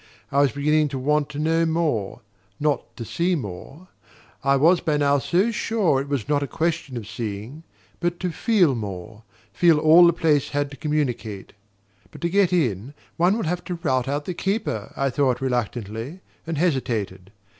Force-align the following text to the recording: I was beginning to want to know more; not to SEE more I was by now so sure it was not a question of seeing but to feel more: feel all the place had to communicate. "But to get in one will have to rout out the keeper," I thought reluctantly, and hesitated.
I 0.31 0.41
was 0.41 0.51
beginning 0.51 0.87
to 0.87 0.97
want 0.97 1.29
to 1.29 1.37
know 1.37 1.63
more; 1.63 2.21
not 2.59 2.97
to 2.97 3.05
SEE 3.05 3.35
more 3.35 3.87
I 4.43 4.55
was 4.55 4.81
by 4.81 4.97
now 4.97 5.19
so 5.19 5.51
sure 5.51 6.01
it 6.01 6.09
was 6.09 6.27
not 6.27 6.41
a 6.41 6.47
question 6.47 6.97
of 6.97 7.07
seeing 7.07 7.61
but 7.99 8.19
to 8.21 8.31
feel 8.31 8.73
more: 8.73 9.21
feel 9.53 9.77
all 9.77 10.07
the 10.07 10.13
place 10.13 10.49
had 10.49 10.71
to 10.71 10.75
communicate. 10.77 11.53
"But 12.09 12.21
to 12.21 12.29
get 12.31 12.51
in 12.51 12.95
one 13.17 13.37
will 13.37 13.43
have 13.45 13.63
to 13.65 13.77
rout 13.83 14.07
out 14.07 14.25
the 14.25 14.33
keeper," 14.33 14.91
I 14.97 15.11
thought 15.11 15.39
reluctantly, 15.39 16.21
and 16.47 16.57
hesitated. 16.57 17.31